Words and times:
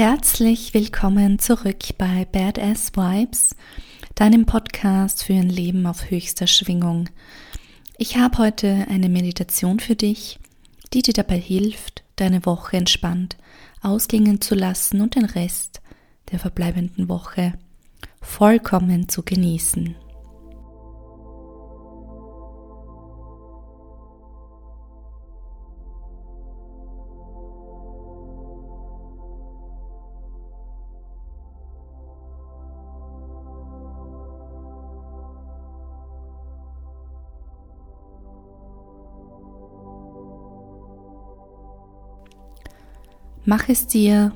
Herzlich 0.00 0.74
willkommen 0.74 1.40
zurück 1.40 1.98
bei 1.98 2.24
Badass 2.30 2.92
Vibes, 2.94 3.56
deinem 4.14 4.46
Podcast 4.46 5.24
für 5.24 5.32
ein 5.32 5.48
Leben 5.48 5.88
auf 5.88 6.08
höchster 6.08 6.46
Schwingung. 6.46 7.08
Ich 7.96 8.16
habe 8.16 8.38
heute 8.38 8.86
eine 8.88 9.08
Meditation 9.08 9.80
für 9.80 9.96
dich, 9.96 10.38
die 10.94 11.02
dir 11.02 11.14
dabei 11.14 11.36
hilft, 11.36 12.04
deine 12.14 12.46
Woche 12.46 12.76
entspannt 12.76 13.36
ausgingen 13.82 14.40
zu 14.40 14.54
lassen 14.54 15.00
und 15.00 15.16
den 15.16 15.24
Rest 15.24 15.80
der 16.30 16.38
verbleibenden 16.38 17.08
Woche 17.08 17.54
vollkommen 18.20 19.08
zu 19.08 19.24
genießen. 19.24 19.96
Mach 43.50 43.70
es 43.70 43.86
dir 43.86 44.32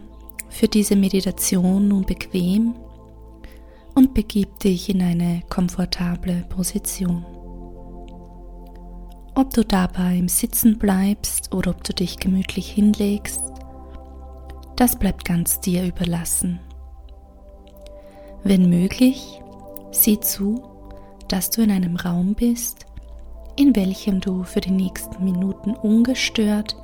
für 0.49 0.69
diese 0.69 0.97
Meditation 0.97 1.87
nun 1.87 2.07
bequem 2.07 2.75
und 3.95 4.15
begib 4.15 4.59
dich 4.61 4.89
in 4.89 5.03
eine 5.03 5.43
komfortable 5.51 6.47
Position. 6.49 7.23
Ob 9.35 9.53
du 9.53 9.67
dabei 9.67 10.17
im 10.17 10.29
Sitzen 10.29 10.79
bleibst 10.79 11.53
oder 11.53 11.73
ob 11.73 11.85
du 11.85 11.93
dich 11.93 12.21
gemütlich 12.21 12.71
hinlegst, 12.71 13.43
das 14.77 14.99
bleibt 14.99 15.27
ganz 15.27 15.61
dir 15.61 15.85
überlassen. 15.85 16.59
Wenn 18.45 18.71
möglich, 18.71 19.43
sieh 19.91 20.21
zu, 20.21 20.63
dass 21.29 21.51
du 21.51 21.61
in 21.61 21.71
einem 21.71 21.97
Raum 21.97 22.35
bist, 22.35 22.87
in 23.57 23.77
welchem 23.77 24.21
du 24.23 24.45
für 24.45 24.63
die 24.63 24.71
nächsten 24.71 25.23
Minuten 25.23 25.75
ungestört 25.75 26.77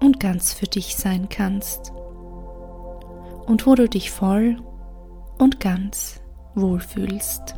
und 0.00 0.20
ganz 0.20 0.52
für 0.52 0.66
dich 0.66 0.96
sein 0.96 1.28
kannst 1.28 1.92
und 3.46 3.66
wo 3.66 3.74
du 3.74 3.88
dich 3.88 4.10
voll 4.10 4.56
und 5.38 5.60
ganz 5.60 6.20
wohlfühlst. 6.54 7.54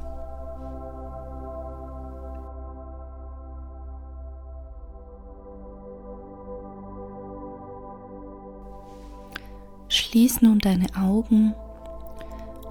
Schließ 9.88 10.42
nun 10.42 10.60
deine 10.60 10.86
Augen 10.96 11.54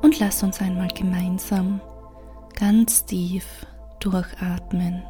und 0.01 0.19
lass 0.19 0.41
uns 0.43 0.61
einmal 0.61 0.87
gemeinsam 0.87 1.81
ganz 2.57 3.05
tief 3.05 3.65
durchatmen. 3.99 5.03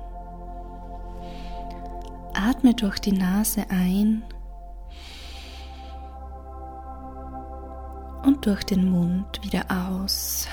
Atme 2.33 2.73
durch 2.73 2.99
die 2.99 3.11
Nase 3.11 3.65
ein 3.69 4.23
und 8.29 8.45
durch 8.45 8.63
den 8.63 8.91
Mund 8.91 9.43
wieder 9.43 9.65
aus. 9.71 10.47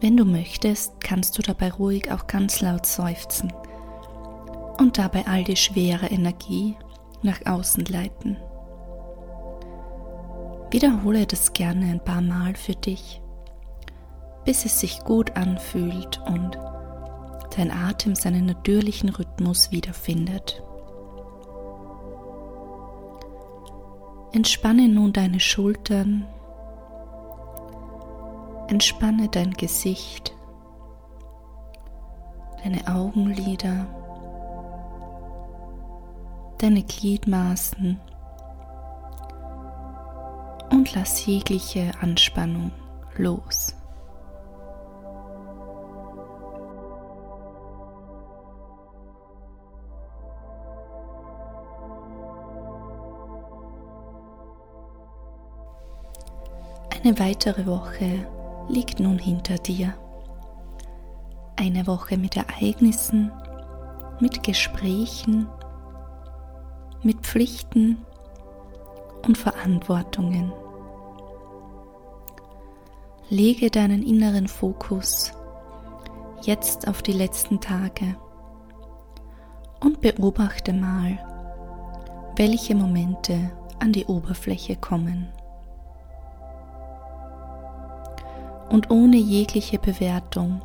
Wenn 0.00 0.16
du 0.16 0.24
möchtest, 0.24 1.00
kannst 1.00 1.36
du 1.36 1.42
dabei 1.42 1.72
ruhig 1.72 2.12
auch 2.12 2.28
ganz 2.28 2.60
laut 2.60 2.86
seufzen 2.86 3.52
und 4.78 4.98
dabei 4.98 5.26
all 5.26 5.42
die 5.42 5.56
schwere 5.56 6.06
Energie 6.06 6.76
nach 7.22 7.44
außen 7.44 7.86
leiten. 7.86 8.36
Wiederhole 10.70 11.26
das 11.26 11.52
gerne 11.52 11.86
ein 11.86 12.04
paar 12.04 12.22
Mal 12.22 12.54
für 12.54 12.76
dich, 12.76 13.20
bis 14.44 14.64
es 14.64 14.78
sich 14.78 15.00
gut 15.00 15.36
anfühlt 15.36 16.20
und 16.28 16.56
dein 17.56 17.72
Atem 17.72 18.14
seinen 18.14 18.46
natürlichen 18.46 19.08
Rhythmus 19.08 19.72
wiederfindet. 19.72 20.62
Entspanne 24.38 24.88
nun 24.88 25.12
deine 25.12 25.40
Schultern, 25.40 26.24
entspanne 28.68 29.28
dein 29.28 29.50
Gesicht, 29.50 30.32
deine 32.62 32.86
Augenlider, 32.86 33.88
deine 36.58 36.84
Gliedmaßen. 36.84 37.98
Und 40.70 40.94
lass 40.94 41.26
jegliche 41.26 41.90
Anspannung 42.00 42.70
los. 43.16 43.74
Eine 57.04 57.16
weitere 57.20 57.64
Woche 57.66 58.26
liegt 58.68 58.98
nun 58.98 59.20
hinter 59.20 59.56
dir. 59.56 59.94
Eine 61.54 61.86
Woche 61.86 62.16
mit 62.16 62.36
Ereignissen, 62.36 63.30
mit 64.18 64.42
Gesprächen, 64.42 65.46
mit 67.04 67.20
Pflichten 67.20 68.04
und 69.24 69.38
Verantwortungen. 69.38 70.52
Lege 73.30 73.70
deinen 73.70 74.02
inneren 74.02 74.48
Fokus 74.48 75.32
jetzt 76.42 76.88
auf 76.88 77.02
die 77.02 77.12
letzten 77.12 77.60
Tage 77.60 78.16
und 79.80 80.00
beobachte 80.00 80.72
mal, 80.72 81.16
welche 82.34 82.74
Momente 82.74 83.52
an 83.78 83.92
die 83.92 84.06
Oberfläche 84.06 84.74
kommen. 84.74 85.28
Und 88.70 88.90
ohne 88.90 89.16
jegliche 89.16 89.78
Bewertung. 89.78 90.62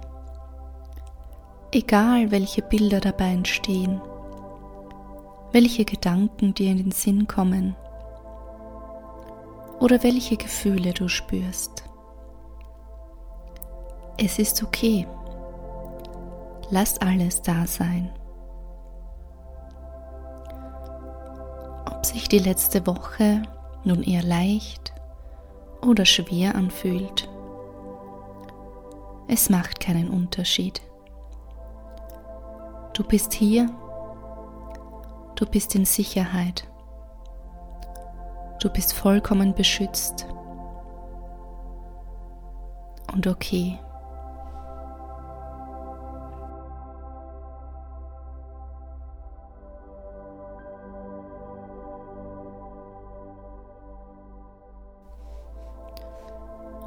Egal 1.72 2.32
welche 2.32 2.62
Bilder 2.62 3.00
dabei 3.00 3.32
entstehen, 3.32 4.02
welche 5.52 5.86
Gedanken 5.86 6.54
dir 6.54 6.72
in 6.72 6.78
den 6.78 6.92
Sinn 6.92 7.28
kommen 7.28 7.76
oder 9.80 10.02
welche 10.04 10.38
Gefühle 10.38 10.94
du 10.94 11.08
spürst. 11.08 11.84
Es 14.18 14.40
ist 14.40 14.64
okay. 14.64 15.08
Lass 16.70 17.00
alles 17.02 17.42
da 17.42 17.68
sein. 17.68 18.12
Ob 21.86 22.06
sich 22.06 22.30
die 22.30 22.40
letzte 22.40 22.86
Woche 22.88 23.44
nun 23.84 24.02
eher 24.04 24.24
leicht 24.24 24.94
oder 25.82 26.06
schwer 26.06 26.56
anfühlt, 26.56 27.30
es 29.28 29.50
macht 29.50 29.80
keinen 29.80 30.10
Unterschied. 30.10 30.82
Du 32.94 33.04
bist 33.04 33.34
hier, 33.34 33.70
du 35.36 35.46
bist 35.46 35.74
in 35.76 35.86
Sicherheit, 35.86 36.68
du 38.60 38.70
bist 38.70 38.94
vollkommen 38.94 39.56
beschützt 39.56 40.28
und 43.12 43.26
okay. 43.26 43.80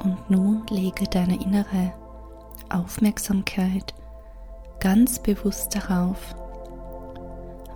Und 0.03 0.29
nun 0.29 0.65
lege 0.69 1.05
deine 1.05 1.35
innere 1.41 1.91
Aufmerksamkeit 2.71 3.93
ganz 4.79 5.19
bewusst 5.19 5.75
darauf, 5.75 6.35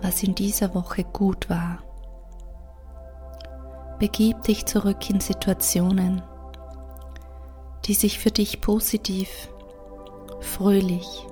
was 0.00 0.22
in 0.22 0.34
dieser 0.34 0.74
Woche 0.74 1.04
gut 1.04 1.48
war. 1.48 1.78
Begib 3.98 4.42
dich 4.42 4.66
zurück 4.66 5.08
in 5.10 5.20
Situationen, 5.20 6.22
die 7.84 7.94
sich 7.94 8.18
für 8.18 8.30
dich 8.30 8.60
positiv, 8.60 9.48
fröhlich, 10.40 11.26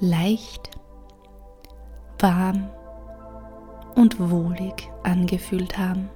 leicht, 0.00 0.70
warm 2.18 2.68
und 3.94 4.18
wohlig 4.18 4.90
angefühlt 5.02 5.78
haben. 5.78 6.10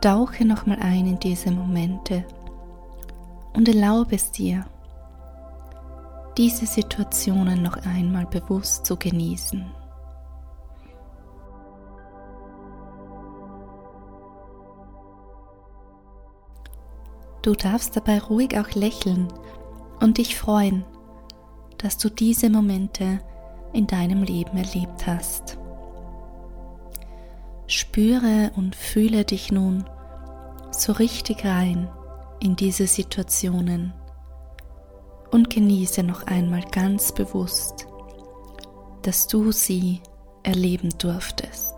Tauche 0.00 0.44
nochmal 0.44 0.78
ein 0.80 1.06
in 1.06 1.18
diese 1.20 1.52
Momente 1.52 2.24
und 3.54 3.68
erlaube 3.68 4.14
es 4.14 4.30
dir, 4.30 4.64
diese 6.36 6.66
Situationen 6.66 7.62
noch 7.62 7.76
einmal 7.84 8.26
bewusst 8.26 8.86
zu 8.86 8.96
genießen. 8.96 9.64
Du 17.42 17.54
darfst 17.54 17.96
dabei 17.96 18.20
ruhig 18.20 18.56
auch 18.56 18.70
lächeln 18.74 19.28
und 20.00 20.18
dich 20.18 20.38
freuen, 20.38 20.84
dass 21.76 21.98
du 21.98 22.08
diese 22.08 22.48
Momente 22.48 23.18
in 23.72 23.86
deinem 23.86 24.22
Leben 24.22 24.56
erlebt 24.56 25.06
hast. 25.06 25.58
Spüre 27.66 28.52
und 28.56 28.76
fühle 28.76 29.24
dich 29.24 29.50
nun 29.50 29.84
so 30.70 30.92
richtig 30.92 31.44
rein 31.44 31.90
in 32.42 32.56
diese 32.56 32.88
Situationen 32.88 33.92
und 35.30 35.48
genieße 35.48 36.02
noch 36.02 36.26
einmal 36.26 36.62
ganz 36.72 37.12
bewusst, 37.12 37.86
dass 39.02 39.28
du 39.28 39.52
sie 39.52 40.00
erleben 40.42 40.90
durftest. 40.98 41.71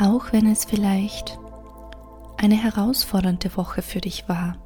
Auch 0.00 0.32
wenn 0.32 0.46
es 0.46 0.64
vielleicht 0.64 1.38
eine 2.36 2.56
herausfordernde 2.56 3.56
Woche 3.56 3.82
für 3.82 4.00
dich 4.00 4.28
war, 4.28 4.56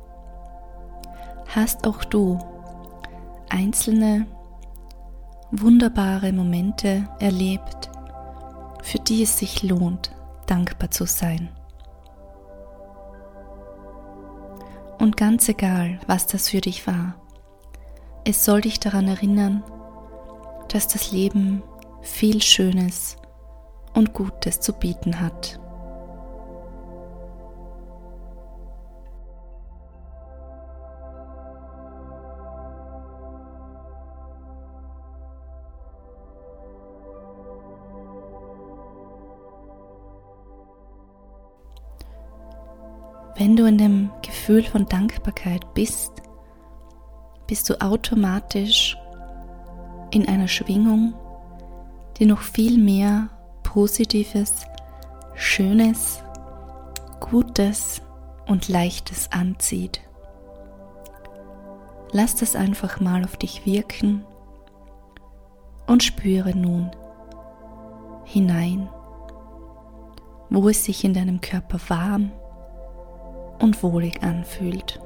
hast 1.55 1.87
auch 1.87 2.05
du 2.05 2.39
einzelne 3.49 4.27
wunderbare 5.51 6.33
Momente 6.33 7.09
erlebt, 7.21 7.91
für 8.83 8.99
die 8.99 9.23
es 9.23 9.39
sich 9.39 9.63
lohnt, 9.63 10.11
dankbar 10.47 10.91
zu 10.91 11.07
sein. 11.07 11.49
Und 14.99 15.17
ganz 15.17 15.49
egal, 15.49 16.01
was 16.07 16.27
das 16.27 16.49
für 16.49 16.61
dich 16.61 16.87
war, 16.87 17.15
es 18.25 18.45
soll 18.45 18.63
dich 18.63 18.81
daran 18.81 19.09
erinnern, 19.09 19.63
dass 20.69 20.89
das 20.89 21.13
Leben 21.13 21.63
viel 22.03 22.43
Schönes 22.43 23.17
und 23.99 24.15
Gutes 24.15 24.61
zu 24.61 24.73
bieten 24.73 25.21
hat. 25.21 25.59
Wenn 43.37 43.57
du 43.57 43.67
in 43.67 43.79
dem 43.79 44.11
Gefühl 44.23 44.63
von 44.63 44.87
Dankbarkeit 44.87 45.75
bist, 45.75 46.13
bist 47.49 47.69
du 47.69 47.81
automatisch 47.81 48.97
in 50.13 50.29
einer 50.29 50.49
Schwingung, 50.49 51.15
die 52.19 52.27
noch 52.27 52.41
viel 52.41 52.79
mehr 52.79 53.29
Positives, 53.79 54.67
Schönes, 55.37 56.21
Gutes 57.21 58.03
und 58.49 58.67
Leichtes 58.67 59.31
anzieht. 59.31 60.01
Lass 62.11 62.35
das 62.35 62.57
einfach 62.57 62.99
mal 62.99 63.23
auf 63.25 63.37
dich 63.37 63.67
wirken 63.67 64.25
und 65.87 66.03
spüre 66.03 66.57
nun 66.57 66.91
hinein, 68.25 68.89
wo 70.51 70.69
es 70.69 70.85
sich 70.85 71.05
in 71.05 71.15
deinem 71.15 71.41
Körper 71.41 71.79
warm 71.87 72.33
und 73.61 73.81
wohlig 73.85 74.25
anfühlt. 74.25 75.01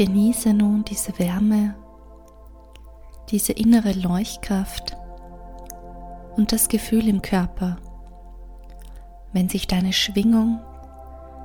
Genieße 0.00 0.54
nun 0.54 0.82
diese 0.82 1.18
Wärme, 1.18 1.74
diese 3.28 3.52
innere 3.52 3.92
Leuchtkraft 3.92 4.96
und 6.36 6.52
das 6.52 6.68
Gefühl 6.68 7.06
im 7.06 7.20
Körper, 7.20 7.76
wenn 9.34 9.50
sich 9.50 9.66
deine 9.66 9.92
Schwingung 9.92 10.58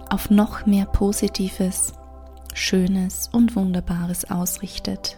auf 0.10 0.30
noch 0.30 0.66
mehr 0.66 0.86
Positives, 0.86 1.96
Schönes 2.54 3.28
und 3.34 3.58
Wunderbares 3.58 4.32
ausrichtet. 4.32 5.18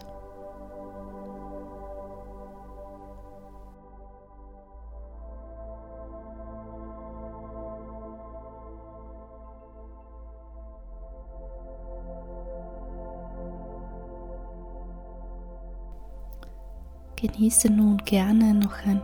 Genieße 17.20 17.68
nun 17.68 17.96
gerne 18.04 18.54
noch 18.54 18.76
ein 18.86 19.02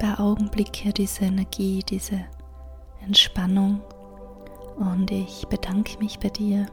paar 0.00 0.18
Augenblicke 0.18 0.92
diese 0.92 1.26
Energie, 1.26 1.84
diese 1.88 2.24
Entspannung 3.00 3.80
und 4.76 5.08
ich 5.12 5.46
bedanke 5.46 5.98
mich 5.98 6.18
bei 6.18 6.30
dir, 6.30 6.66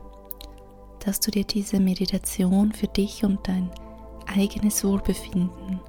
dass 1.05 1.19
du 1.19 1.29
dir 1.29 1.43
diese 1.43 1.79
Meditation 1.79 2.71
für 2.71 2.87
dich 2.87 3.23
und 3.23 3.47
dein 3.47 3.69
eigenes 4.25 4.83
Wohlbefinden 4.83 5.79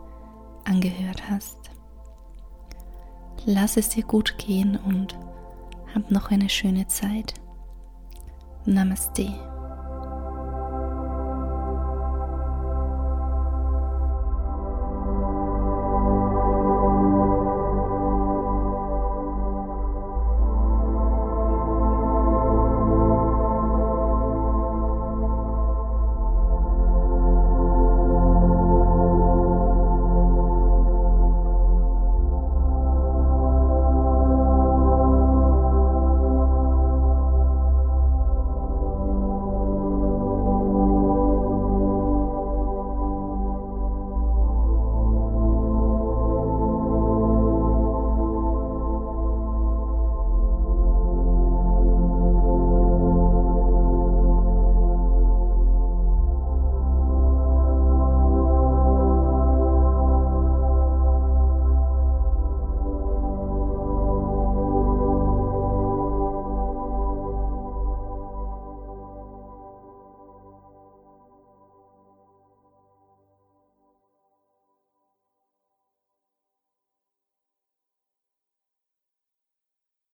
angehört 0.64 1.30
hast. 1.30 1.58
Lass 3.46 3.78
es 3.78 3.88
dir 3.88 4.04
gut 4.04 4.36
gehen 4.36 4.78
und 4.84 5.16
hab 5.94 6.10
noch 6.10 6.30
eine 6.30 6.50
schöne 6.50 6.86
Zeit. 6.86 7.32
Namaste. 8.66 9.49